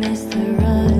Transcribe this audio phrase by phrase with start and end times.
[0.00, 0.99] Miss the earth